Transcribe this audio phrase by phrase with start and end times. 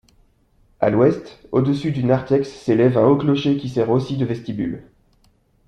[0.79, 4.89] À l'ouest, au-dessus du narthex s'élève un haut clocher qui sert aussi de vestibule.